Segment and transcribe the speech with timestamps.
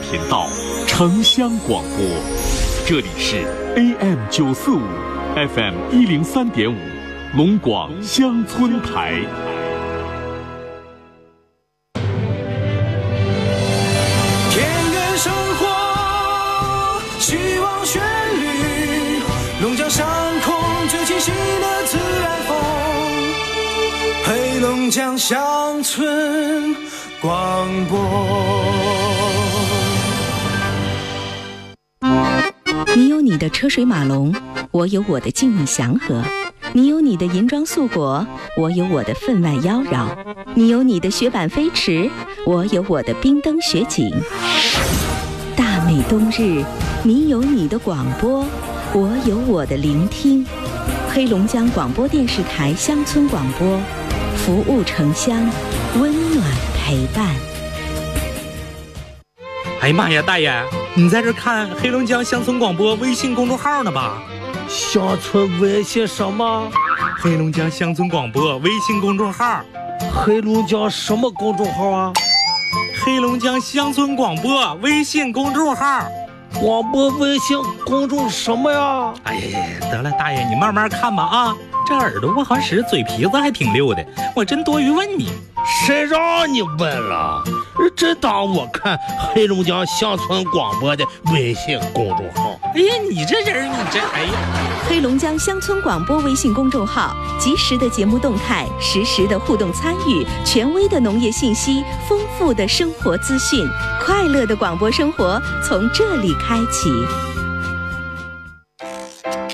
[0.00, 0.48] 频道
[0.86, 2.06] 城乡广播，
[2.86, 3.44] 这里是
[3.76, 4.80] AM 九四五
[5.34, 6.76] ，FM 一零三点五，
[7.36, 9.20] 龙广乡村台。
[14.50, 18.02] 田园生活，希望旋
[18.40, 19.20] 律，
[19.62, 20.06] 龙江上
[20.40, 20.54] 空
[20.88, 22.56] 最清新的自然风，
[24.24, 26.74] 黑龙江乡村
[27.20, 29.09] 广播。
[33.00, 34.30] 你有你的车水马龙，
[34.72, 36.22] 我有我的静谧祥和；
[36.74, 38.26] 你有你的银装素裹，
[38.58, 40.06] 我有我的分外妖娆；
[40.54, 42.10] 你有你的雪板飞驰，
[42.44, 44.12] 我有我的冰灯雪景。
[45.56, 46.62] 大美冬日，
[47.02, 48.44] 你有你的广播，
[48.92, 50.44] 我有我的聆听。
[51.08, 53.80] 黑龙江广播电视台乡村广播，
[54.36, 55.50] 服务城乡，
[55.98, 56.46] 温暖
[56.76, 57.34] 陪伴。
[59.80, 60.52] 哎呀妈呀，大爷，
[61.00, 64.18] 你在这看黑龙江乡村广播微信公众号呢吧？
[64.68, 66.70] 乡村微信什么？
[67.18, 69.62] 黑龙江乡村广播微信公众号。
[70.12, 72.12] 黑龙江什么公众号啊？
[73.02, 76.06] 黑龙江乡村广播微信公众号。
[76.60, 77.56] 广播微信
[77.86, 79.14] 公众什么呀？
[79.24, 79.58] 哎呀，
[79.90, 81.56] 得了，大爷你慢慢看吧啊，
[81.88, 84.04] 这耳朵不好使，嘴皮子还挺溜的，
[84.36, 85.32] 我真多余问你。
[85.64, 86.78] 谁让你问
[87.08, 87.42] 了？
[87.96, 88.98] 真当我看
[89.34, 92.58] 黑龙江乡村广播的微信公众号？
[92.74, 94.32] 哎呀，你这人，你这哎呀！
[94.88, 103.66] 黑龙江乡村广播微信公众号，及时的节目动态，实时的互动参与，权威的农业信息，丰富的生活资讯，
[104.00, 106.90] 快乐的广播生活从这里开启。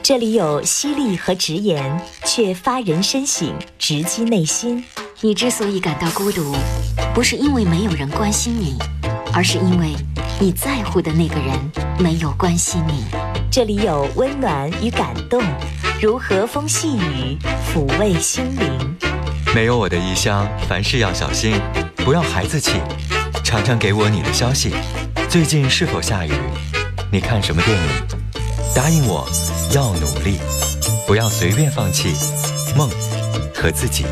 [0.03, 4.85] 这里有犀利和直言，却发人深省，直击内心。
[5.21, 6.55] 你之所以感到孤独，
[7.17, 8.77] 不是因为没有人关心你，
[9.33, 9.97] 而是因为
[10.39, 11.59] 你在乎的那个人
[11.99, 13.07] 没有关心你。
[13.51, 15.43] 这里有温暖与感动，
[15.99, 17.39] 如和风细雨，
[17.73, 18.97] 抚慰心灵。
[19.55, 21.59] 没有我的异乡，凡事要小心，
[22.05, 22.73] 不要孩子气。
[23.43, 24.75] 常常给我你的消息，
[25.27, 26.33] 最近是否下雨？
[27.11, 27.89] 你看什么电影？
[28.75, 29.27] 答应我，
[29.73, 30.37] 要努力，
[31.07, 32.15] 不要随便放弃
[32.77, 32.91] 梦
[33.55, 34.05] 和自己。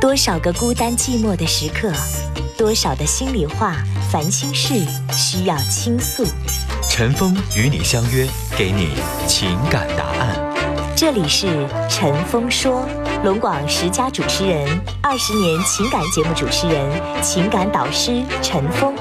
[0.00, 1.90] 多少个孤单寂寞的时刻，
[2.56, 3.76] 多少的心里话、
[4.10, 4.74] 烦心事
[5.12, 6.24] 需要倾诉。
[6.88, 8.26] 陈峰与你相约，
[8.56, 8.94] 给你
[9.26, 10.54] 情感答案。
[10.96, 12.86] 这里是陈峰说，
[13.24, 14.68] 龙广十佳主持人，
[15.02, 18.94] 二十年情感节目主持人，情感导师陈峰，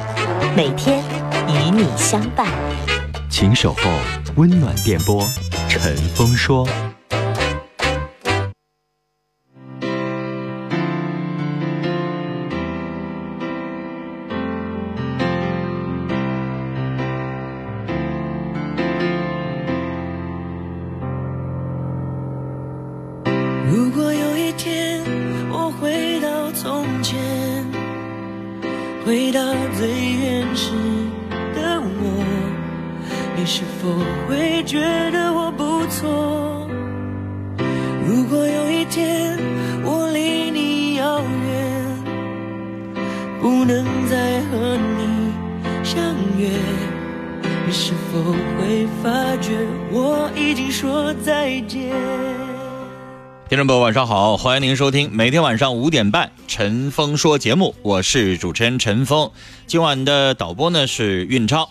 [0.55, 1.03] 每天
[1.47, 2.47] 与你相伴。
[3.29, 3.81] 请守候
[4.35, 5.23] 温暖电波，
[5.69, 6.67] 陈峰说。
[53.63, 59.31] 众朋友，晚上好，欢迎您收听每天晚上五点半陈峰说节目，我是主持人陈峰。
[59.67, 61.69] 今晚的导播呢是运超。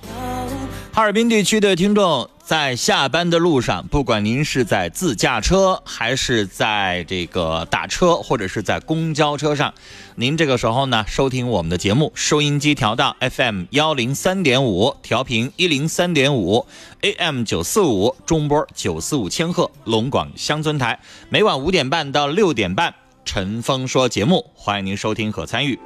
[0.91, 9.73] 哈尔滨地区的听众在下班的路上，不管您是在自驾车，还是在这个打车，或者是在公交车上，
[10.17, 16.67] 您这个时候呢收听我们的节目，收音机调到 FM 幺零三点五，调频一零三点五
[17.01, 25.81] ，AM 九四五，中波九四五千赫，龙广乡村台，每晚五点半到六点半，陈峰说节目，欢迎您收听和参与。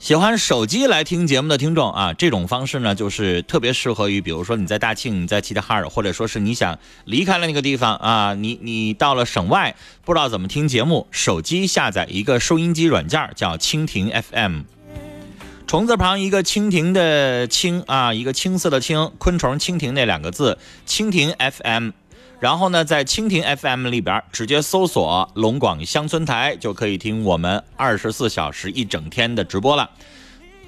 [0.00, 14.62] 喜欢手机来听节目的听众啊，这种方式呢，就是特别适合于，比如说你在大庆，你在齐齐哈尔，或者说是你想离开了那个地方啊，你你到了省外，不知道怎么听节目，手机下载一个收音机软件叫蜻蜓 FM，
[15.66, 20.56] 虫字旁一个蜻蜓的蜻啊，一个青色的青，昆虫蜻蜓那两个字，
[20.86, 21.90] 蜻蜓 FM。
[22.40, 29.90] 然后呢，在蜻蜓 FM 里边直接搜索“龙广乡村台”，就可以听我们二十四小时一整天的直播了。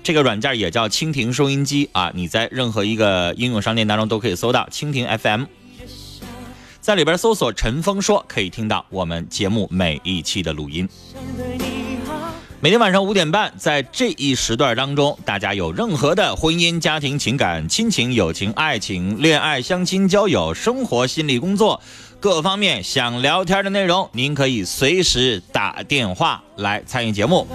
[0.03, 5.45] 这个软件也叫蜻蜓收音机啊，你在任何一个应用商店当中都可以搜到蜻蜓 FM，
[6.83, 10.87] 在里边搜索“陈峰说”，可以听到我们节目每一期的录音。
[12.65, 21.81] 每天晚上五点半，在这一时段当中，大家有任何的婚姻、家庭、情感、亲情、友情、爱情、恋爱、相亲、交友、生活、心理、工作
[22.21, 27.49] 各方面想聊天的内容，您可以随时打电话来参与节目。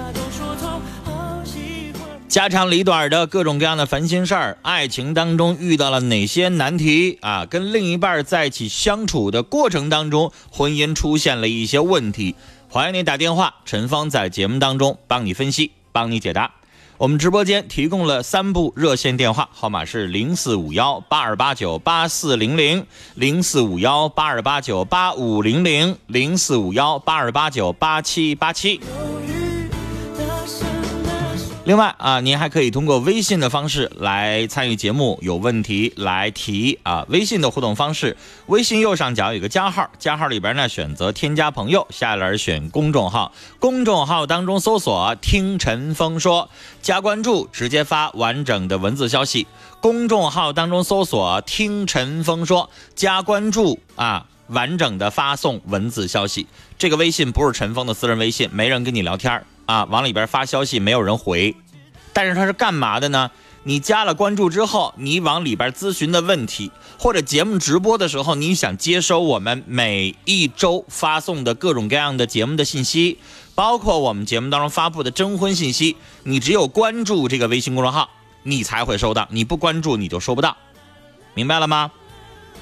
[2.27, 7.45] 家长里短的各种各样的烦心事儿，爱情当中遇到了哪些难题啊？
[7.45, 12.35] 跟另一半在一起相处的过程当中，婚姻出现了一些问题。
[12.77, 16.51] 欢迎您打电话，陈芳在节目当中帮你分析，帮你解答。
[16.99, 22.85] 我们直播间提供了三部热线电话，号码是零四五幺八二八九八四零零、
[23.15, 28.79] 零四五幺八二八九八五零零、零四五幺八二八九八七八七。
[31.67, 37.05] 另外啊，您还可以通过微信的方式来参与节目，有问题来提啊。
[37.09, 38.15] 微信的互动方式，
[38.45, 46.49] 微信右上角有个加号，加号里边呢选择添加朋友，下栏选公众号，公众号当中搜索“听陈峰说”，
[46.81, 49.45] 加关注，直接发完整的文字消息。
[49.81, 56.47] 公众号当中搜索“听陈峰说”，加关注啊，完整的发送文字消息。
[56.77, 61.55] 这个微信不是陈峰的私人微信，没人跟你聊天啊，往里边发消息没有人回。
[62.11, 63.29] 但是他是干嘛的呢？
[63.63, 73.19] 你加了关注之后，你往里边咨询的问题，或者节目直播的时候，你想接收我们每一周发送的各种各样的节目的信息，
[73.55, 78.09] 包括我们节目当中发布的征婚信息，你只有关注这个微信公众号，
[78.43, 80.55] 你才会收到，你不关注你就收不到，
[81.33, 81.91] 明白了吗？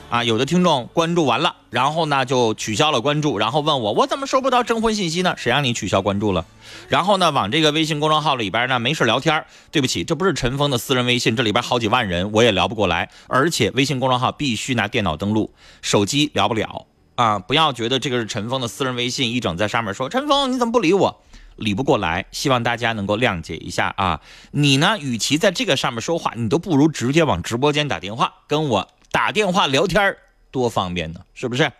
[0.07, 5.34] 啊，有的听众关注完了，然后呢就取消了关注，然后问我，我怎么收不到征婚信息呢？
[5.36, 6.46] 谁让你取消关注了？
[6.88, 13.10] 然后呢，往这个微信公众号里边呢没事聊天对不起，这不是陈峰的私人微信，这里边好几万人，我也聊不过来。
[13.28, 16.86] 而且微信公众号必须拿电脑登录，手机聊不了
[17.16, 17.40] 啊！
[17.40, 21.22] 不要觉得这个是陈峰的私人微信，一整在上面说陈峰你怎么不理我？
[21.58, 24.22] 理不过来，希望大家能够谅解一下啊！
[24.51, 28.88] 你呢，与其在这个上面说话，你都不如直接往直播间打电话跟我。
[29.15, 30.17] 打电话聊天
[30.51, 31.71] 多方便呢，是不是？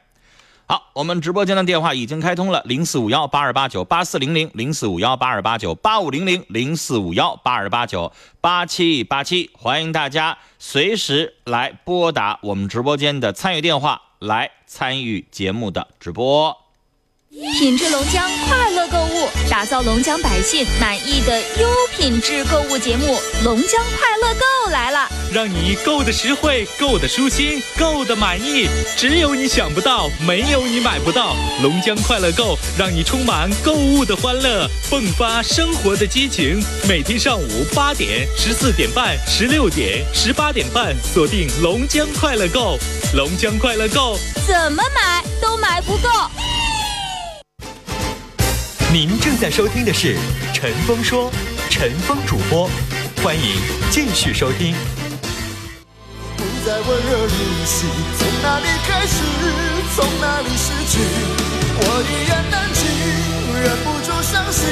[0.68, 16.65] 好，我们直播间的电话已经开通了，零四五幺八二八九八四零零，零四五幺八二八九八五零零，零四五幺八二八九八七八七，欢迎大家随时来拨打我们直播间的参与电话，来参与节目的直播。
[17.60, 28.70] 品质龙江，快乐购物，打造龙江百姓满意的优品质购物节目《龙江快乐购》来了，让你购的实惠，购的舒心，购的满意。
[28.96, 31.36] 只有你想不到，没有你买不到。
[31.62, 36.64] 龙江快乐购让你充满购物的欢乐，迸发生活的激情。
[36.88, 42.80] 每天上午八点、十四点半、十六点、十八点半，锁定龙江快乐购。
[43.14, 44.18] 龙江快乐购，
[44.48, 46.10] 怎么买都买不够。
[48.96, 50.16] 您正在收听的是
[50.54, 51.30] 《陈峰说》，
[51.70, 52.70] 陈峰主播，
[53.22, 53.58] 欢迎
[53.92, 54.74] 继续收听。
[56.38, 57.88] 不再温热如昔，
[58.18, 59.22] 从哪里开始，
[59.98, 61.00] 从哪里失去，
[61.76, 62.88] 我依然难禁，
[63.64, 64.64] 忍不住伤心，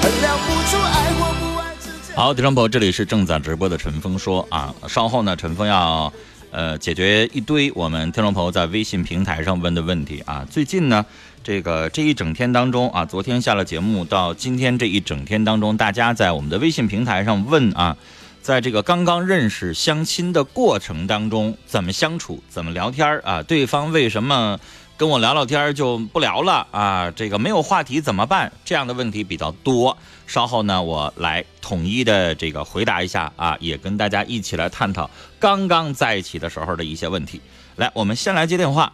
[0.00, 2.14] 衡量不出爱或不爱之间。
[2.14, 6.12] 好，听众朋友，这里是正在直播的陈峰说啊，稍后呢，陈峰要
[6.50, 11.04] 呃解决一堆我们听众朋友在微信平台上问的问题啊，最近呢。
[11.42, 17.96] 这个这一整天当中啊，昨天下了节目到今天这一整天当中，大家在我们的微信平台上问啊，
[18.42, 23.42] 在这个刚刚认识相亲的过程当中，怎么相处，怎么聊天啊？
[23.42, 24.60] 对方为什么
[24.98, 27.10] 跟我聊聊天就不聊了啊？
[27.10, 28.52] 这个没有话题怎么办？
[28.66, 29.96] 这样的问题比较多。
[30.26, 37.40] 稍后呢，我来统一的这个回答一下啊，也跟大家一起来探讨刚刚在一起的时候的一些问题。
[37.76, 38.92] 来，我们先来接电话。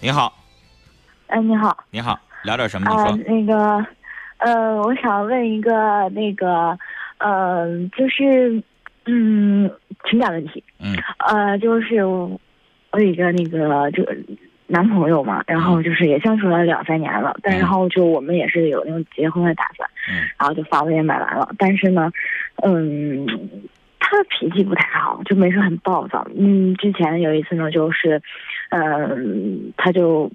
[0.00, 0.38] 你好。
[1.28, 2.90] 哎，你好，你好，聊点什么？
[2.90, 3.86] 你说那个，
[4.36, 6.78] 呃，我想问一个那个，
[7.16, 8.62] 呃，就是，
[9.06, 9.70] 嗯，
[10.10, 10.62] 情感问题。
[10.78, 10.94] 嗯。
[11.26, 12.38] 呃，就是我
[12.92, 14.14] 有一个那个这个
[14.66, 19.88] 男朋友嘛，然后就是也相处了两三年了，但然后就我们也是有那种结婚的打算。
[20.10, 20.28] 嗯。
[20.38, 22.12] 然后就房子也买完了，但是呢，
[22.62, 23.26] 嗯，
[24.12, 26.26] 他的脾气不太好，就没事很暴躁。
[26.36, 28.20] 嗯，之前有一次呢，就是，
[28.70, 30.30] 嗯，他就。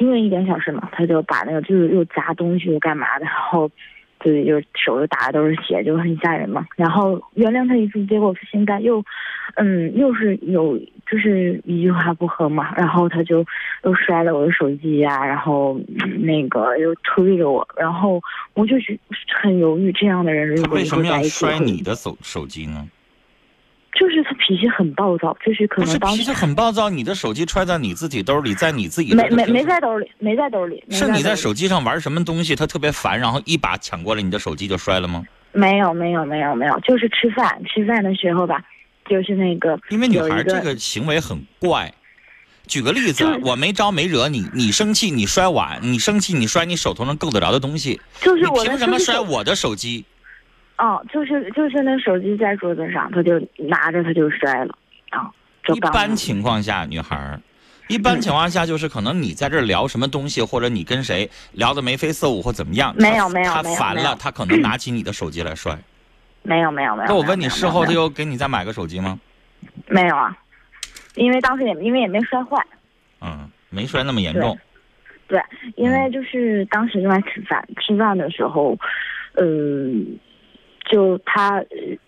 [0.00, 3.68] 因为一点小事嘛，他就把那个就是又砸东西又干嘛的，然后
[4.20, 6.64] 就就手又打的都是血，就很吓人嘛。
[6.76, 9.04] 然后原谅他一次，结果现在又，
[9.56, 10.78] 嗯，又是有
[11.10, 13.44] 就是一句话不合嘛，然后他就
[13.82, 15.76] 又摔了我的手机啊，然后
[16.20, 18.20] 那个又推着我，然后
[18.54, 18.96] 我就是
[19.42, 22.86] 很犹豫，这样的人如果为什么要摔你的手手机呢？
[23.98, 35.24] 就是他脾气很暴躁，就是可能当时脾气很暴躁，你的手机揣在你自己兜里，在你自己没没没在兜里，没在兜里，是你在手机上玩什么东西，他特别烦，然后一把抢过来你的手机就摔了吗？
[35.52, 38.62] 没有没有没有没有，就是吃饭吃饭的时候吧，
[39.08, 41.92] 就是那个因为女孩这个行为很怪。
[42.66, 50.04] 举个例子啊，我没招没惹你，你生气你摔碗，你生气你摔你手头能够得着的东西，就是我凭什么摔我的手机？
[50.78, 54.74] 哦，就是就是那手机在桌子上，他就拿着他就摔了
[55.10, 55.30] 啊，
[55.64, 57.40] 就一般情况下，女孩儿，
[57.88, 65.76] 一般情况下就是可能你在这聊什么东西，或者你跟谁聊的眉飞色舞或怎么样，没有没有他烦了，他可能 拿起你的手机来摔。
[66.42, 67.08] 没有没有没有。
[67.08, 69.18] 那我问你，事后他又给你再买个手机吗？
[69.88, 70.36] 没有啊？
[71.16, 72.56] 因为当时也因为也没摔坏，
[73.20, 74.56] 嗯，没摔那么严重。
[75.26, 75.42] 对，
[75.74, 78.78] 因嗯为就是当时正在吃饭，吃饭的时候，
[79.34, 80.16] 嗯，
[80.90, 81.66] 就他呃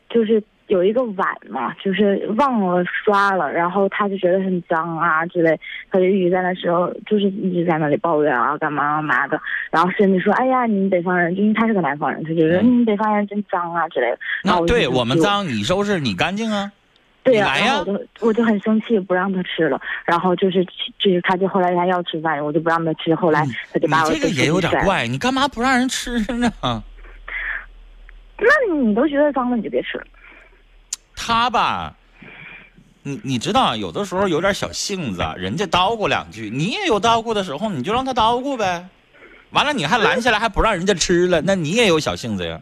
[0.08, 5.58] 就是有一个碗嘛，就是忘了刷了，然后他就觉得很脏啊之类，
[5.90, 14.18] 他就一直在那时候就是一直在那里抱怨啊，干嘛干嘛的，然后甚至说，哎呀，你们北方人，因为他是个南方人，他觉得你们北方人真脏啊之类的。
[14.44, 16.70] 那对就就我们脏，你收拾你干净啊。
[17.22, 19.78] 对呀、你来呀然后我就我就很生气，不让他吃了。
[20.06, 20.64] 然后就是
[20.98, 23.14] 就是他就后来他要吃饭，我就不让他吃。
[23.14, 24.58] 后来他就你把我的这个也有。
[24.58, 26.50] 点怪，你干嘛不让人吃呢？
[28.40, 30.04] 那你都觉得脏了，你就别吃了。
[31.14, 31.94] 他吧，
[33.02, 38.88] 你你知道，有的时候有点小性子，人家叨咕两句，你也有叨咕的时候，你就让他叨咕呗。
[39.50, 42.58] 完了，你还拦下来，还不让人家吃了，那你也有小性子呀。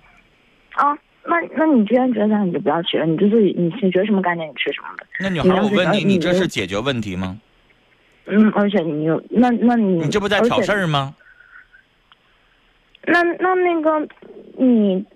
[0.73, 0.92] 啊，
[1.25, 5.06] 那那你既然觉得脏，你就不要吃了，你就自己你是觉得什么干净你吃什么呗。
[5.20, 7.38] 那女孩，我问你，你你这是解决问题吗？
[8.26, 11.14] 嗯，而且你有那那你你这不在挑事儿吗？
[13.06, 14.08] 那那那个
[14.58, 15.06] 你。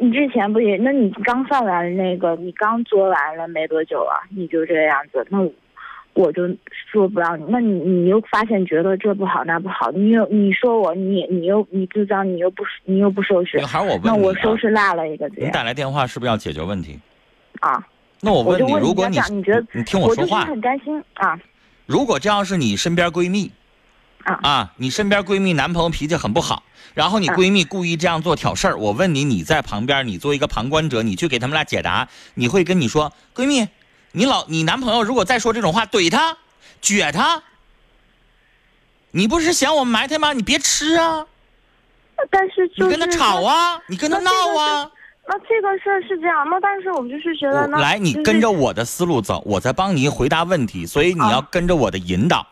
[0.00, 0.76] 你之前不也？
[0.78, 5.52] 那你刚算完那个，你刚做完了没多久啊，你就这样子，那我
[6.14, 6.48] 我就
[6.90, 7.44] 说不让你。
[7.48, 16.98] 那你你又发现觉得这不好那不好，你又你说我，你你又你就脏，你又不你又不收拾我问你、啊，那我收拾落了一个你打来电话是不是要解决问题？
[17.60, 17.86] 啊。
[18.22, 21.38] 那我问你，如果你你觉得你听我就是说话，很担心啊
[21.86, 23.50] 如果这要是你身边闺蜜，
[24.24, 26.62] 啊你身边闺蜜男朋友脾气很不好，
[26.94, 33.66] 然后你啊闺蜜故意这样做挑事儿，我问你，你在旁边，你作为一个旁观者，你去给他们俩解答，你会跟你说，闺蜜，
[34.12, 36.36] 你老你男朋友如果再说这种话，怼他，
[36.82, 37.42] 撅他，
[39.12, 40.32] 你不是嫌我们埋汰吗？
[40.32, 41.26] 你别吃啊，
[42.30, 44.90] 但是就是你跟他吵啊，你跟他闹啊。
[45.26, 52.38] 那这个事儿是这样，那但是我们就是觉得呢来，你跟着我的思路走，我在帮你回答问题，所以你要跟着我的引导。
[52.38, 52.46] 啊，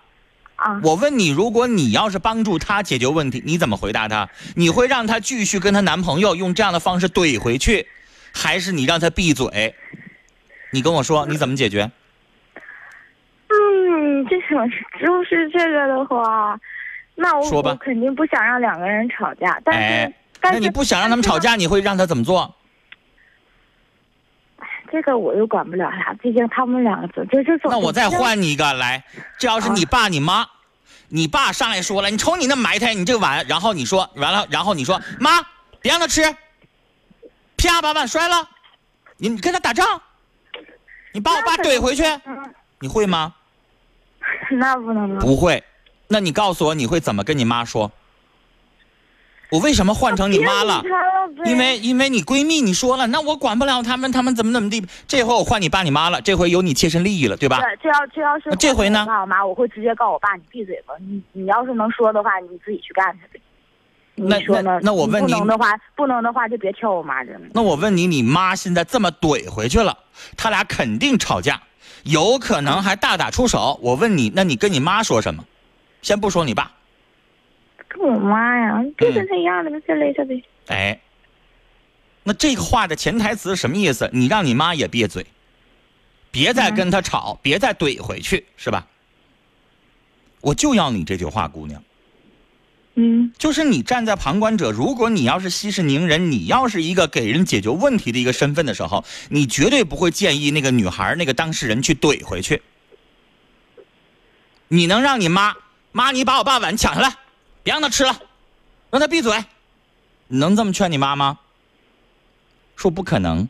[0.83, 4.29] 我问你，如果你要是帮助她解决问题，你怎么回答她？
[4.57, 7.87] 你会让她继续跟她男朋友用这样的方式怼回去，
[8.33, 9.75] 还是你让她闭嘴？
[10.73, 11.91] 你跟我说，你怎么解决？
[13.49, 14.69] 嗯，这种
[15.00, 16.59] 就是这个的话，
[17.15, 22.55] 那我说吧我肯定不想让两个人吵架，但是、哎，但是那你不想让他们吵架，你会让他怎么做？
[24.90, 27.71] 这个我又管不了啥，毕竟他们两个总就这种。
[27.71, 29.04] 那我再换你一个来，
[29.38, 30.47] 这要是你爸你妈，
[31.09, 35.40] 你爸上来说了，你瞅你那埋汰，你这碗，然后你说完了，然后你说妈，
[35.80, 36.23] 别让他吃，
[37.57, 38.49] 啪把碗摔了，
[39.18, 40.00] 你你跟他打仗，
[41.12, 43.35] 你把我爸怼回去，嗯，你会吗？
[44.52, 45.21] 那不能啊。
[45.21, 45.62] 不会，
[46.09, 47.90] 那你告诉我你会怎么跟你妈说？
[49.50, 50.83] 我为什么换成你妈了？
[51.45, 54.85] 因为因为你闺蜜你说了，那我管不了他们，他们怎么怎么地。
[55.07, 57.59] 这回我换你爸你妈了，这回有你切身利益了，对吧？
[57.61, 60.95] 对，这要这要是这回呢我爸我妈，我会直接告我爸，你闭嘴吧。
[61.00, 63.40] 你你要是能说的话，你自己去干去呗。
[64.17, 64.38] 那？
[64.62, 67.47] 那那我问你不能的话，不能的话就别挑我妈着呢。
[67.52, 69.97] 那我问你，你妈现在这么怼回去了，
[70.37, 71.62] 他俩肯定吵架，
[72.05, 73.78] 有可能还大打出手。
[73.83, 75.45] 我问你，那你跟你妈说什么？
[76.02, 76.71] 先不说你爸，
[77.88, 80.45] 跟我妈呀，嗯就是这样的，这类似呗。
[80.66, 81.00] 哎，
[82.23, 84.09] 那这个话的潜台词什么意思？
[84.12, 85.26] 你让你妈也闭嘴，
[86.30, 88.87] 别再跟他吵，别再怼回去，是吧？
[90.40, 91.83] 我就要你这句话，姑娘。
[93.00, 102.61] 嗯就是你站在旁观者，如果你要是息事宁人，你要是一个给人解决问题的一个身份的时候，你绝对不会建议那个女孩那个当事人去怼回去。
[104.66, 105.54] 你能让你妈
[105.92, 107.14] 妈，你把我爸碗抢下来，
[107.69, 108.19] 别让他吃了，
[108.89, 109.45] 让他闭嘴，
[110.29, 111.39] 你能这么劝你妈吗？
[112.77, 113.47] 说不可能。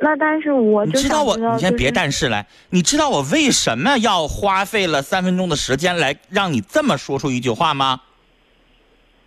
[0.00, 8.00] 那但是我知道我，你先别但是来，你知道我为什么要花费了三分钟的时间来让你这么说出一句话吗？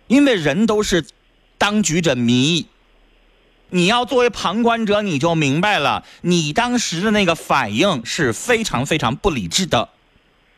[0.08, 1.06] 因为人都是
[1.56, 2.66] 当局者迷，
[3.70, 9.88] 你要作为旁观者，你就明白了，你当时的那个反应是非常非常不理智的，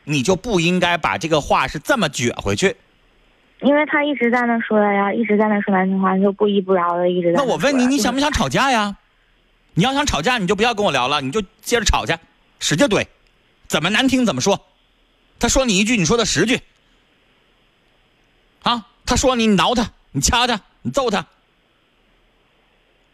[0.03, 2.75] 你就不应该把这个话是这么撅回去。
[3.61, 7.37] 因为他一直在那说的呀，一直在那说难听话，就不依不饶的一直在。
[7.37, 8.31] 那我问你，你想不想？
[8.31, 8.95] 吵架呀？
[9.73, 12.13] 你要想吵架，你就不要跟我聊了，你就接着吵去，
[12.59, 13.05] 使劲怼，
[13.67, 14.59] 怎么难听怎么说。
[15.39, 16.59] 他说你一句，你说他十句。
[18.63, 21.25] 啊，他说你，你挠他，你掐他，你揍他，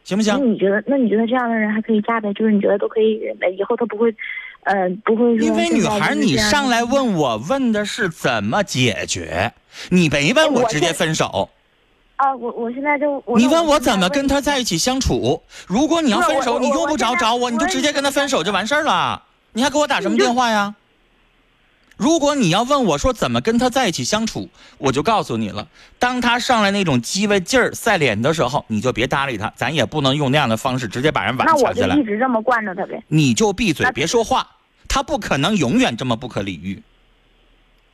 [0.03, 0.45] 行不行那？
[0.45, 0.83] 你觉得？
[0.87, 2.33] 那你觉得这样的人还可以嫁呗？
[2.33, 4.15] 就是你觉得都可以忍呗，以后他不会，
[4.63, 5.35] 呃，不会。
[5.37, 9.53] 因为女孩，你上来问我，问的是怎么解决，
[9.89, 11.49] 你没问我我直接分手，
[12.15, 15.41] 啊，我我现在就我你问我怎么跟他在一起相处。
[15.67, 19.21] 如果你要分手，你用不着找我，你就直接跟他分手就完事儿了。
[19.53, 20.75] 你还给我打什么电话呀？
[21.97, 25.65] 如果你要问我说怎么跟他在一起相处，我就告诉你了。
[25.97, 32.03] 当他上来那种鸡巴劲儿赛脸的时候，你就别搭理他，咱也不能用那样的方式直接把人碗那我就一。
[32.03, 33.01] 直这么惯着他呗。
[33.07, 34.45] 你就闭嘴别说话，
[34.89, 36.83] 他不可能永远这么不可理喻。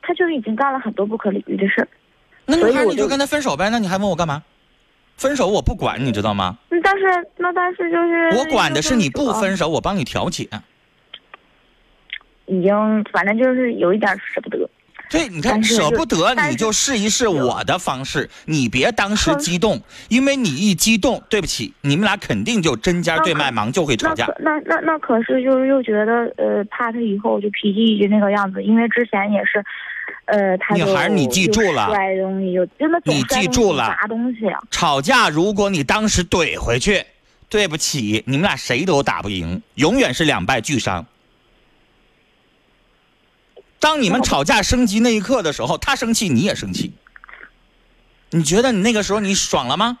[0.02, 1.88] 他就已经干了很多不可理喻的事儿。
[2.44, 4.42] 那女孩你就跟他分手呗，那你还问我干嘛？
[5.16, 6.58] 分手我不管，你知道吗？
[6.70, 7.04] 嗯但是
[7.36, 10.48] 那但是就是我管的是你不分手，我帮你调解。
[12.46, 14.68] 已经反正就是有一点舍不得。
[15.08, 24.58] 对，你看舍不得，你就试一试我的方式，你别当时激动，因为你一激动，对不起，你们俩肯定就针尖对麦芒，就会吵架那。
[24.58, 29.64] 那那那可是就是又觉得呃怕他以后就脾气一直那个样子，因为之前也是，
[30.26, 34.60] 呃他女孩你记住了摔东西就真的总你记住了砸东西啊。
[34.70, 37.04] 吵架，如果你当时怼回去，
[37.48, 41.04] 对不起，你们俩谁都打不赢，永远是两败俱伤。
[43.78, 46.92] 当你们吵架升级那一刻的时候，他生气，你也生气。
[48.30, 49.98] 你觉得你那个时候你爽了吗？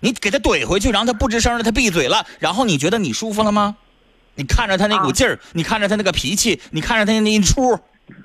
[0.00, 3.76] 你给他怼回去，然后他不吱声了，他闭嘴了，然后你觉得你舒服了吗？
[4.36, 7.78] 你看着他那股劲儿，你看着他那个脾气，你看着他那一出，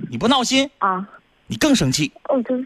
[0.10, 1.06] 你不闹心，啊，
[1.48, 2.12] 你更生气。
[2.30, 2.66] 哦对，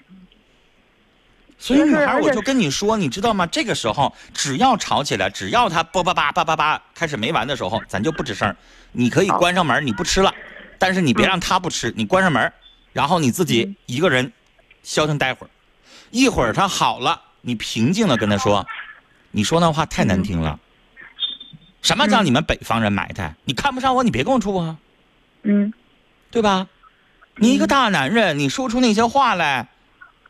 [1.58, 3.46] 所以女孩，我就跟你说，你知道吗？
[3.48, 8.56] 这个时候只要吵起来，只要他叭叭叭叭叭叭开始没完的时候，咱就不吱声。
[8.92, 10.34] 你可以关上门，你不吃了，
[10.78, 12.52] 但是你别让他不吃，你关上门，
[12.94, 14.32] 然后你自己一个人
[14.82, 15.50] 消停待会儿。
[16.12, 18.66] 一会儿他好了，你平静的跟他说，
[19.32, 20.60] 你说那话太难听了。
[21.82, 23.36] 什么叫你们北方人埋汰？
[23.46, 24.78] 你看不上我，你别跟我处啊，
[25.44, 25.72] 嗯，
[26.32, 26.68] 对吧？
[27.40, 29.68] 你一个大男人，你说出那些话来，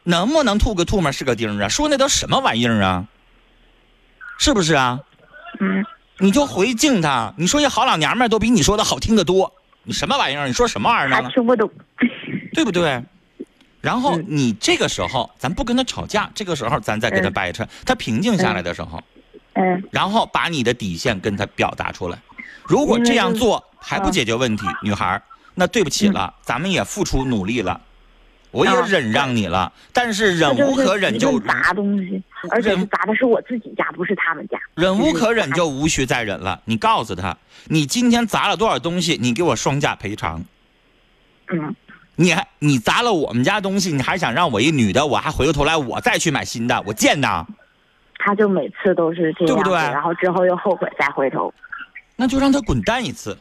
[0.03, 1.67] 能不能吐个吐沫是个钉儿啊？
[1.67, 3.05] 说那都什么玩意儿啊？
[4.37, 4.99] 是不是啊？
[5.59, 5.83] 嗯，
[6.19, 9.51] 你就回敬他，你说一好老娘们儿都比你说的好听得多。
[9.83, 10.47] 你什么玩意儿？
[10.47, 11.29] 你说什么玩意儿还呢？
[11.33, 11.69] 听不懂。
[12.53, 13.03] 对不对？
[13.81, 17.65] 然后嗯你这个时候，咱不跟他吵架，这个时候咱再跟他嗯掰扯。
[17.85, 19.01] 他平静下来的时候，
[19.53, 22.19] 嗯，然后把你的底线跟他表达出来。
[22.63, 25.21] 如果这样做还不嗯解决问题，女孩儿，
[25.59, 27.81] 那对不起了，咱们也付出努力了，
[28.51, 34.57] 我也啊忍让你了，但是忍无可忍就砸东西，而且砸的是我自己家，不是他们家。
[34.75, 36.61] 忍无可忍就无需再忍了。
[36.63, 40.41] 你告诉他，你今天砸了多少东西，你给我双价赔偿。
[41.51, 41.75] 嗯，
[42.15, 47.45] 你还你砸了我们家东西，你还想让我一女的，我还回过头来我再去买新的，我贱呐！
[48.17, 51.53] 他就每次都是这样，对不对然后之后又后悔再回头。
[52.15, 53.37] 那就让他滚蛋一次。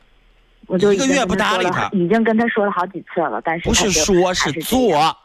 [0.69, 5.17] 我就一个月不搭理他已经跟他说了好几次了，但是不是说是做，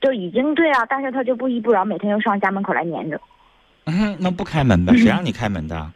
[0.00, 3.20] 就已经对啊，但是他就不依不饶，每天又上家门口来黏着。
[3.84, 4.96] 嗯，那不开门呗？
[4.96, 5.92] 谁让你开门的？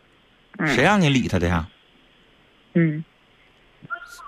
[0.59, 1.67] 嗯谁让你理他的呀？
[2.75, 3.05] 嗯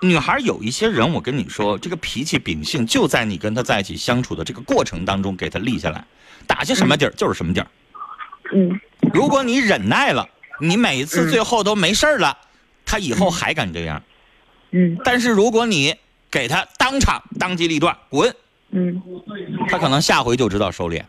[0.01, 6.05] 女孩有一些人，我跟你说，这个脾气秉性就在你跟他在一起相处的这个过程当中给他立下来，
[6.45, 7.67] 打下什么底儿就是什么底儿。
[8.53, 8.79] 嗯
[9.13, 10.27] 如果你忍耐了，
[10.61, 12.37] 你每一次嗯最后都没事儿了，
[12.85, 13.97] 他以后还敢这样。
[13.97, 14.03] 嗯
[15.03, 15.95] 但是如果你
[16.29, 18.35] 给他当场当机立断滚，
[18.71, 19.01] 嗯。
[19.69, 21.03] 他可能下回就知道收敛，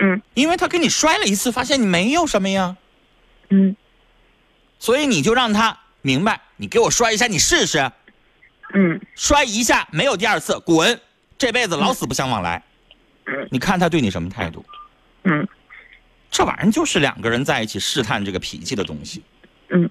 [0.00, 0.20] 嗯。
[0.34, 2.76] 因为他给你摔了一次，发现你没有什么呀，
[3.50, 3.76] 嗯。
[4.78, 7.90] 所以你就让他明白，你给我摔一下，你试试，
[8.74, 9.00] 嗯。
[9.14, 11.00] 摔一下没有第二次，滚，
[11.36, 12.62] 这辈子老死不相往来。
[13.26, 13.48] 嗯。
[13.50, 14.64] 你看他对你什么态度？
[15.24, 15.46] 嗯。
[16.28, 19.22] 这玩意儿就是两个人在一起试探这个脾气的东西。
[19.70, 19.88] 嗯，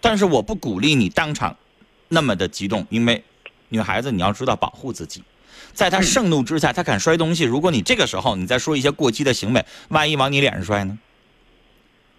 [0.00, 1.56] 但是我不鼓励你当场
[2.14, 3.22] 那么的激动，因为
[3.68, 5.22] 女孩子你要知道保护自己，
[5.72, 7.44] 在她盛怒之下，她敢摔东西。
[7.44, 10.98] 如果你这个时候你再说一些过激的行为，万一往你脸上摔呢？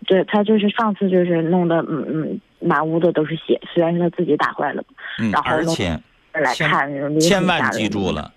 [0.05, 4.83] 对他就是上次就是弄得嗯嗯满屋子都是血，虽然是他自己打坏了，
[5.17, 5.99] 嗯，然后而且
[6.53, 8.31] 千千万记住了，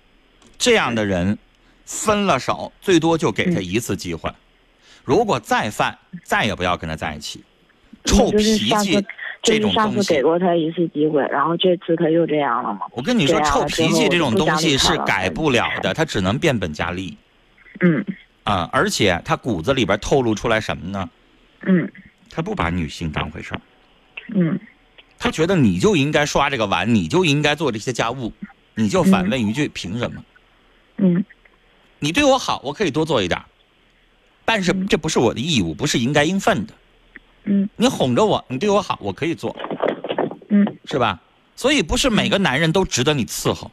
[0.56, 1.36] 这样的人
[1.84, 4.32] 分了手，最多就给他一次机会。
[5.04, 7.42] 如果再犯，再也不要跟他在一起。
[8.04, 8.40] 臭脾
[8.78, 9.04] 气
[9.48, 12.80] 这种是上次给过他一次机会，然后这次他又这样了嘛。
[12.92, 17.16] 我跟你说，臭脾气这种东西是改不了的，他只能变本加厉
[17.80, 18.04] 嗯
[18.44, 21.10] 啊、而且他骨子里边透露出来什么呢？
[21.66, 21.90] 嗯
[22.30, 23.60] 他不把女性当回事儿，
[24.34, 24.58] 嗯
[25.18, 28.32] 他觉得你就应该刷这个碗，你就应该做这些家务，
[28.74, 30.24] 你就反问一句：凭什么？
[30.98, 31.24] 嗯
[31.98, 33.46] 你对我好，我可以多做一点儿，
[34.44, 36.72] 但是这不是我的义务，不是应该应分的。
[37.48, 37.68] 嗯。
[37.76, 39.56] 你哄着我，你对我好，我可以做，
[40.50, 40.76] 嗯。
[40.84, 41.20] 是吧？
[41.56, 43.70] 所以不是每个男人都值得你伺候，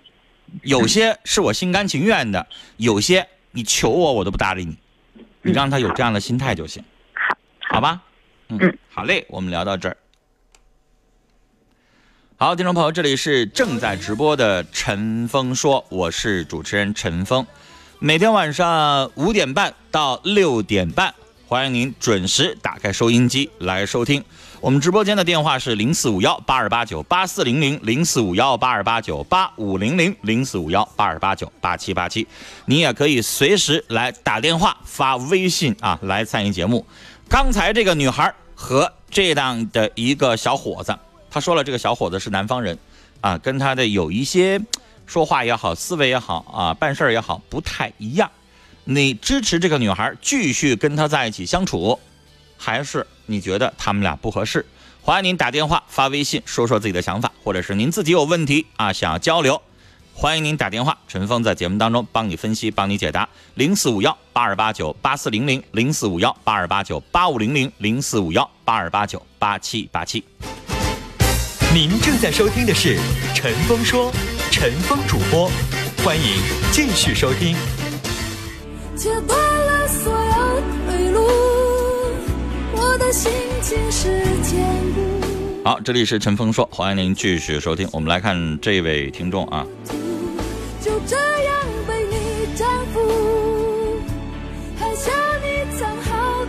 [0.63, 4.77] 有些是我心甘情愿的，有些你求我我都不搭理你，
[5.43, 6.83] 你让他有这样的心态就行，
[7.69, 7.79] 好。
[7.79, 8.01] 吧？
[8.47, 9.97] 嗯，好嘞，我们聊到这儿。
[12.38, 17.47] 好，听众朋友，这里是正在直播的陈峰说，我是主持人陈峰，
[17.97, 21.13] 每天晚上五点半到六点半，
[21.47, 24.23] 欢迎您准时打开收音机来收听。
[24.62, 32.27] 我们直播间的电话是零四五幺八二八九八四零零零四五幺八二八九八五零零零四五幺八二八九八七八七，
[32.65, 36.84] 你也可以随时来打电话、发微信啊，来参与节目。
[37.29, 40.97] 刚才这个女孩和这样的一个小伙子，
[41.29, 42.75] 他说了，这个小伙子是南方人，
[43.21, 44.60] 啊，跟他的有一些
[45.05, 48.31] 说话也好、思维也好啊、办事儿也好不太一样。
[48.87, 51.99] 你支持这个女孩继续跟他在一起相处，
[52.55, 54.63] 还是你觉得他们俩不合适？
[55.01, 59.59] 欢迎您打电话、发微信说说自己的想法，或者是您自己有问题啊想要交流，
[60.13, 63.27] 欢迎您打电话，陈峰在节目当中帮你分析、帮你解答。
[63.55, 70.23] 零四五幺八二八九八四零零，零四五幺八二八九八五零零，零四五幺八二八九八七八七。
[71.73, 72.97] 您正在收听的是
[73.33, 74.11] 《陈峰说》，
[74.51, 75.49] 陈峰主播，
[76.03, 76.37] 欢迎
[76.71, 77.57] 继续收听。
[78.95, 81.19] 切断了所有退路，
[82.73, 83.29] 我的心
[83.62, 85.01] 情是坚固。
[85.65, 87.89] 好，这里是陈峰说，欢迎您继续收听。
[87.91, 89.67] 我们来看这位听众啊，
[90.79, 91.55] 就这样
[91.86, 93.99] 被你征服，
[94.77, 96.45] 还向你藏好。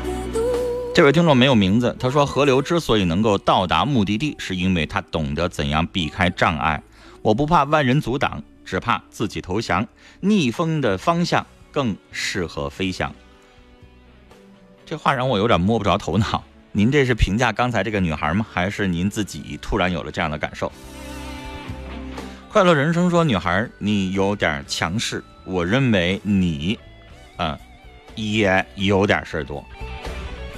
[0.95, 6.81] 这位听众没有名字，他说河流之所以能够到达目的地，是因为他懂得怎样避开障碍。
[7.23, 9.85] 我不怕万人阻挡，只怕自己投降。
[10.21, 11.45] 逆风的方向
[11.77, 13.15] 更适合飞翔。
[14.87, 16.43] 这话让我有点摸不着头脑。
[16.73, 18.47] 您这是评价刚才这个女孩吗？
[18.51, 20.73] 还是您自己突然有了这样的感受？
[22.49, 26.79] 快乐人生说，女孩你有点强势，我认为你，
[27.37, 27.59] 嗯，
[28.15, 29.63] 也有点事儿多。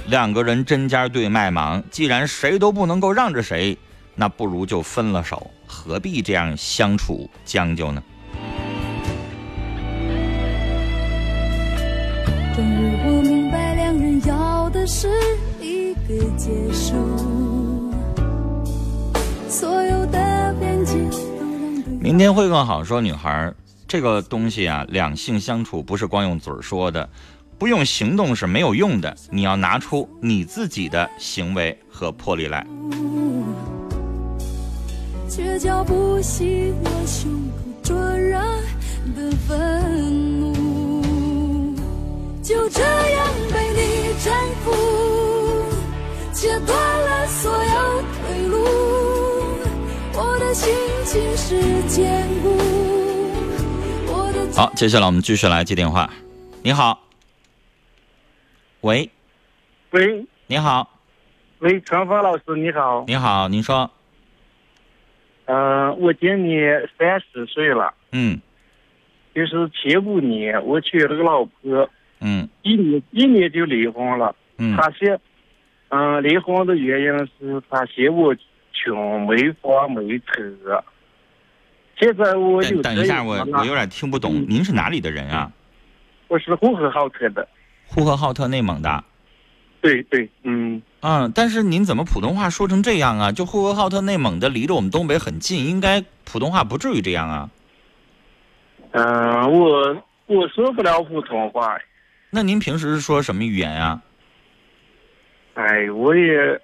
[0.07, 3.77] 两个人针尖对麦芒，既然谁都不能够让着谁，
[4.15, 8.01] 那不如就分了手，何必这样相处将就呢？
[16.09, 16.95] 一个结束，
[19.47, 22.83] 所有的边界都让明天会更好。
[22.83, 23.53] 说女孩，
[23.87, 27.07] 这个东西啊，两性相处不是光用嘴说的，
[27.59, 29.15] 不用行动是没有用的。
[29.29, 32.65] 你要拿出你自己的行为和魄力来。
[35.29, 38.39] 却叫不熄我胸口灼热
[39.15, 41.75] 的愤怒，
[42.41, 44.33] 就这样被你征
[44.65, 44.71] 服，
[46.39, 48.63] 切断了所有退路。
[50.15, 50.73] 我的心
[51.03, 52.55] 情是坚固，
[54.07, 56.09] 我的好，接下来我们继续来接电话。
[56.63, 56.97] 你好，
[58.79, 59.09] 喂，
[59.89, 60.25] 喂。
[60.47, 60.89] 你好，
[61.57, 63.91] 喂，陈峰老师你好，你好，您说，
[65.43, 68.39] 嗯、我今年三十岁了，嗯。
[69.35, 71.89] 就是前五年我娶了个老婆，
[72.21, 72.47] 嗯。
[72.61, 74.33] 一年一年就离婚了。
[74.57, 74.77] 嗯。
[74.77, 75.19] 她嫌，
[75.89, 78.35] 嗯、离婚的原因是他嫌我
[78.73, 80.83] 穷，没房没车。
[81.99, 85.51] 现在我有等等一下，我我有点听不懂，您是哪里的人啊？
[86.27, 87.47] 我是呼和浩特的，
[87.87, 89.03] 呼和浩特内蒙的。
[89.81, 93.31] 对对，嗯，嗯，但是您怎么普通话说成这样啊？
[93.31, 97.49] 就呼和浩特、内蒙的，离着我们东北很近，应该普通话不至于这样啊。
[98.91, 101.77] 嗯、我我说不了普通话，
[102.29, 104.01] 那您平时是说什么语言呀、
[105.59, 106.57] 哎，我也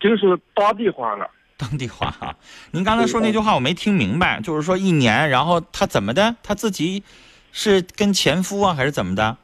[0.00, 1.30] 就是当地话了。
[1.56, 2.34] 当地话啊。
[2.72, 6.34] 您刚才说那句话我没听明白，就是说一年，然后他怎么的？
[6.42, 7.04] 他自己
[7.52, 9.36] 是跟前夫啊，还是怎么的？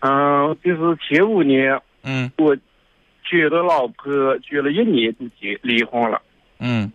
[0.00, 2.54] 嗯，就是前五年，嗯我
[3.22, 6.20] 娶了老婆，娶了一年就结离婚了。
[6.58, 6.92] 嗯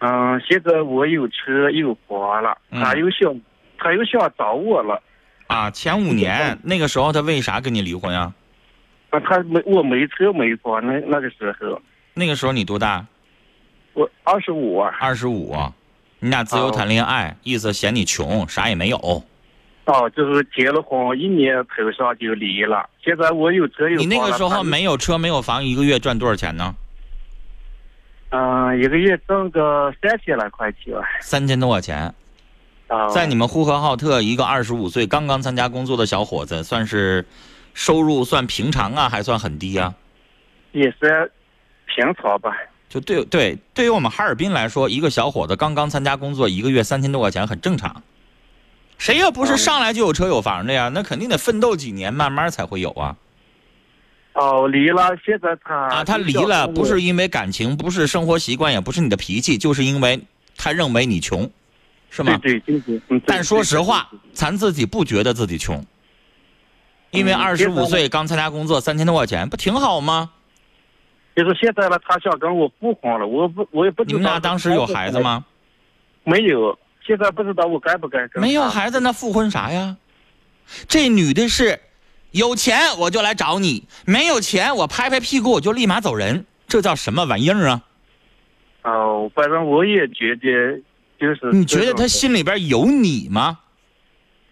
[0.00, 3.40] 嗯，现在我有车有房了，嗯他又想，
[3.78, 5.02] 他又想找我了。
[5.46, 8.34] 啊，前五年 那个时候他为啥跟你离婚呀？
[9.10, 11.80] 啊，他没我没车没房，那那个时候
[12.14, 13.04] 那个时候你多大？
[13.92, 14.94] 我二十五啊。
[15.00, 15.54] 二十五，
[16.20, 19.24] 你俩自由谈恋爱，意思嫌你穷，啥也没有。
[19.86, 22.88] 哦，就是结了婚一年头上就离了。
[23.02, 26.74] 现在我有车有房你那个时候没有车没有房，一个月赚多少钱呢？
[28.28, 30.94] 嗯、一个月挣个三千来块钱。
[31.20, 32.14] 三千多块钱。
[32.86, 37.24] 啊、在你们呼和浩特，一个二十五岁刚刚参加工作的小伙子，算是
[37.80, 39.94] 收入算平常啊，还算很低啊？
[40.72, 41.32] 也是
[41.86, 42.54] 平常吧。
[42.90, 48.02] 就对对，对于我们哈尔滨来说，一个小伙子刚刚参加工作，一个月三千多块钱很正常。
[48.98, 53.16] 谁也不是上来就有车有房的呀，那肯定得奋斗几年，慢慢才会有啊。
[54.34, 60.20] 哦，离了，现在他啊，他离了，不是因为感情，不是生活习惯，也不是你的脾气，就是因为
[60.54, 61.50] 他认为你穷，
[62.10, 62.38] 是吗？
[62.42, 63.00] 对对对对。
[63.08, 65.82] 嗯但说实话，咱自己不觉得自己穷，
[67.10, 70.30] 因为嗯二十五岁刚参加工作，三千多块钱，不挺好吗？
[71.36, 74.18] 就是现在呢，他想跟我复婚了，我不，我也不知道。
[74.18, 75.20] 你们俩当时有孩子？
[75.20, 75.44] 吗？
[76.24, 78.42] 没有，现在不知道我该不该跟。
[78.42, 79.96] 没有孩子，那复婚啥呀？
[80.86, 81.80] 这女的是
[82.32, 87.82] 有钱我就来找你，没有钱我拍拍屁股我就立马走人，这叫什么玩意儿啊？
[88.82, 90.80] 哦，反正我也觉得，
[91.18, 91.50] 就是。
[91.52, 93.58] 你觉得他心里边有你吗？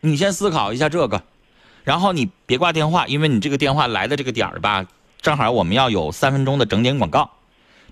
[0.00, 1.22] 你先思考一下这个，
[1.84, 4.84] 然后你别挂电话，因为你这个电话来的这个点儿吧，
[5.20, 7.30] 正好我们要有三分钟的整点广告，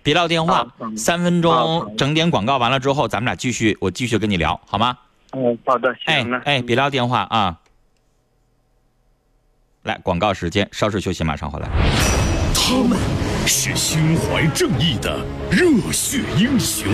[0.03, 4.97] 别撂电话，三分钟整点广告完了之后，咱们俩继续，我继续跟你聊，好吗？
[5.33, 6.41] 嗯，好的，哎行了。
[6.45, 7.59] 哎，别撂电话啊！
[9.83, 11.69] 来，广告时间，稍事休息，马上回来。
[12.55, 12.99] 他们
[13.47, 16.87] 是胸怀正义的热血英雄，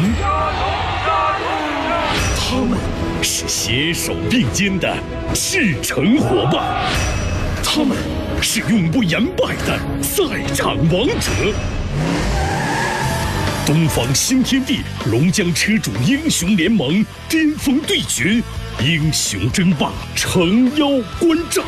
[2.36, 2.78] 他们
[3.22, 4.96] 是携手并肩的
[5.32, 6.90] 赤诚伙伴，
[7.62, 7.96] 他们
[8.40, 11.30] 是永不言败的赛场王者。
[13.64, 18.42] 东方新天地龙江车主英雄联盟巅峰对决，
[18.84, 20.88] 英雄争霸，诚邀
[21.20, 21.64] 观战。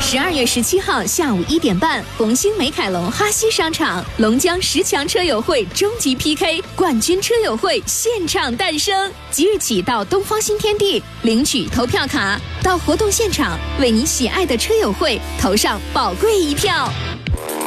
[0.00, 9.10] 十二月十七号下午一点半，红星美凯龙哈西商场龙江十强车友会终极 PK 冠军车友会现场诞生。
[9.30, 16.92] 即日起到东方新天地领取投票卡，到活动现场为你喜爱的车友会投上宝贵一票。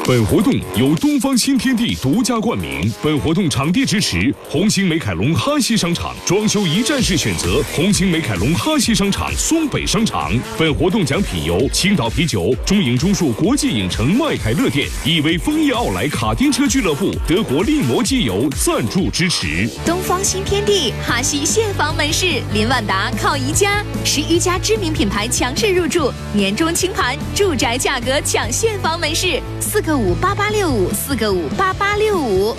[0.08, 10.32] 本活动由东方新天地独家冠名，本活动场地支持红星美凯龙哈西商场，装修一站式选择红星美凯龙哈西商场松北商场。
[10.58, 19.70] 本活动奖品由青岛啤酒、中影中数国际影城麦凯乐店、亿威枫叶奥莱卡丁车俱乐部、德国力摩机油赞助支持。
[19.86, 32.56] 东方新天地哈西现房门市，林万达靠宜家，十余家知名品牌强势入驻，年终清盘，住宅价格抢现房门市，四个五八八六五，四个五八八六五。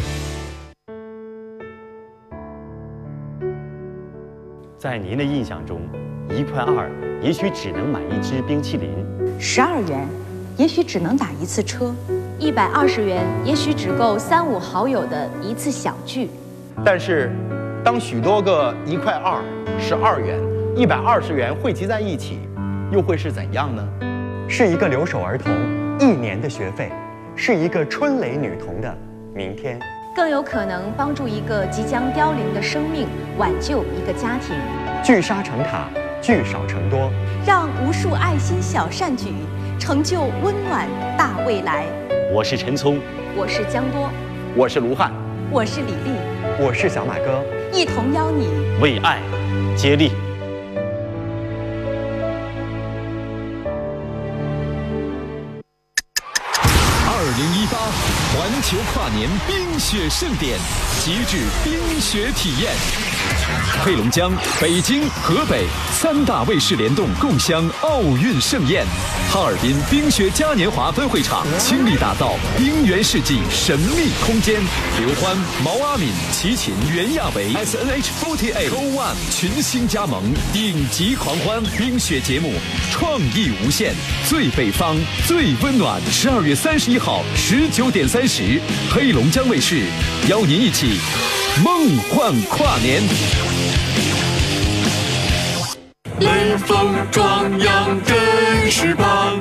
[4.77, 5.81] 在您的印象中，
[6.29, 6.91] 一块二
[7.23, 8.91] 也许只能买一支冰淇淋，
[9.39, 10.05] 十二元，
[10.57, 11.95] 也许只能打一次车；
[12.41, 16.29] 一百二十元，也许只够三五好友的一次小聚。
[16.85, 17.31] 但是，
[17.85, 19.41] 当许多个一块二、
[19.79, 20.41] 十二元、
[20.75, 22.41] 一百二十元汇集在一起，
[22.91, 23.89] 又会是怎样呢？
[24.49, 25.53] 是一个留守儿童
[26.01, 26.91] 一年的学费，
[27.41, 28.93] 是一个春蕾女童的
[29.33, 29.79] 明天。
[30.15, 33.07] 更有可能帮助一个即将凋零的生命，
[33.39, 34.57] 挽救一个家庭。
[35.05, 35.89] 聚沙成塔，
[36.21, 37.13] 聚少成多，
[37.47, 39.29] 让无数爱心小善举
[39.79, 41.85] 成就温暖大未来。
[42.35, 42.99] 我是陈聪，
[43.37, 44.11] 我是江多，
[44.57, 45.13] 我是卢汉，
[45.53, 46.17] 我是李丽，
[46.59, 47.41] 我是小马哥，
[47.73, 48.49] 一同邀你
[48.83, 49.21] 为爱
[49.77, 50.11] 接力。
[59.19, 59.58] 球跨年冰
[59.91, 60.59] 雪盛典，
[61.01, 62.71] 极致冰雪体验。
[63.83, 68.85] 黑龙江、北京、河北三大卫视联动，共襄奥运盛宴。
[69.31, 74.61] 哈尔滨冰雪嘉年华分会场倾力打造冰原世纪神秘空间。
[75.01, 80.23] 刘欢、毛阿敏、齐秦、袁娅维、S N H forty eight Go One 群星加盟，
[80.53, 82.53] 顶级狂欢冰雪节目，
[82.91, 83.95] 创意无限，
[84.29, 84.97] 最北方，
[85.27, 85.99] 最温暖。
[86.11, 89.78] 十二月三十一号十九点三十，黑龙江卫视
[90.29, 90.99] 邀您一起
[91.65, 93.03] 梦幻跨年。
[96.21, 99.41] 雷锋壮阳真是棒，